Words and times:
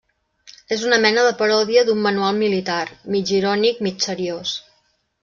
És 0.75 0.85
una 0.87 0.97
mena 1.03 1.25
de 1.27 1.33
paròdia 1.41 1.83
d'un 1.89 2.01
manual 2.05 2.39
militar, 2.45 2.79
mig 3.17 3.35
irònic, 3.41 3.85
mig 3.89 4.01
seriós. 4.07 4.57